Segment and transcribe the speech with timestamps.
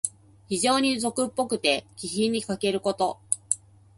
[0.47, 3.19] 非情に俗っぽくて、気品にかけること。